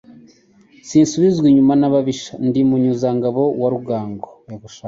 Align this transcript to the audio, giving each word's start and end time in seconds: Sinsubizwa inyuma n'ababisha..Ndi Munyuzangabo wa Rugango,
Sinsubizwa 0.87 1.45
inyuma 1.51 1.73
n'ababisha..Ndi 1.77 2.61
Munyuzangabo 2.69 3.41
wa 3.61 3.67
Rugango, 3.73 4.27